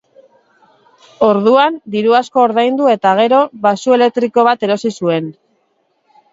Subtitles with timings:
[1.27, 5.33] Orduan, diru asko ordaindu eta gero, baxu-elektriko bat erosi zuen.